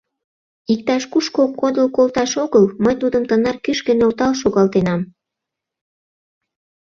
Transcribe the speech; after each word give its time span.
—Иктаж-кушко 0.73 1.43
кодыл 1.59 1.87
колташ 1.95 2.31
огыл 2.43 2.65
мый 2.83 2.95
тудым 3.01 3.23
тынар 3.29 3.57
кӱшкӧ 3.65 3.91
нӧлтал 3.95 4.33
шогалтенам. 4.41 5.01